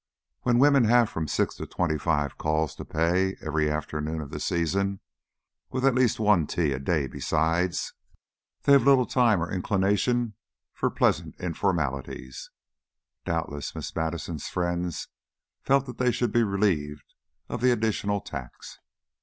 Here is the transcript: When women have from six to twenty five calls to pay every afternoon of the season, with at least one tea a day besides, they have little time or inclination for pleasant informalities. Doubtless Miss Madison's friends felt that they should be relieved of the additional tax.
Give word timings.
When 0.41 0.57
women 0.57 0.85
have 0.85 1.11
from 1.11 1.27
six 1.27 1.53
to 1.57 1.67
twenty 1.67 1.99
five 1.99 2.35
calls 2.39 2.73
to 2.73 2.83
pay 2.85 3.35
every 3.39 3.69
afternoon 3.69 4.19
of 4.19 4.31
the 4.31 4.39
season, 4.39 4.99
with 5.69 5.85
at 5.85 5.93
least 5.93 6.19
one 6.19 6.47
tea 6.47 6.71
a 6.71 6.79
day 6.79 7.05
besides, 7.05 7.93
they 8.63 8.71
have 8.71 8.81
little 8.83 9.05
time 9.05 9.43
or 9.43 9.51
inclination 9.51 10.33
for 10.73 10.89
pleasant 10.89 11.35
informalities. 11.39 12.49
Doubtless 13.25 13.75
Miss 13.75 13.95
Madison's 13.95 14.47
friends 14.49 15.07
felt 15.61 15.85
that 15.85 15.99
they 15.99 16.11
should 16.11 16.31
be 16.31 16.41
relieved 16.41 17.13
of 17.47 17.61
the 17.61 17.69
additional 17.69 18.21
tax. 18.21 18.79